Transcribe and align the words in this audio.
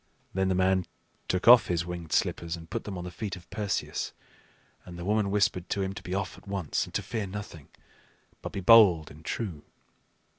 Then 0.33 0.49
the 0.49 0.55
man 0.55 0.85
took 1.27 1.47
off 1.47 1.67
his 1.67 1.85
winged 1.85 2.11
slippers, 2.11 2.55
and 2.57 2.67
put 2.71 2.85
them 2.85 2.97
on 2.97 3.03
the 3.03 3.11
feet 3.11 3.35
of 3.35 3.47
Perseus; 3.51 4.13
and 4.83 4.97
the 4.97 5.05
woman 5.05 5.29
whispered 5.29 5.69
to 5.69 5.83
him 5.83 5.93
to 5.93 6.01
be 6.01 6.15
off 6.15 6.39
at 6.39 6.47
once, 6.47 6.85
and 6.85 6.93
to 6.95 7.03
fear 7.03 7.27
nothing, 7.27 7.69
but 8.41 8.51
be 8.51 8.61
bold 8.61 9.11
and 9.11 9.23
true. 9.23 9.61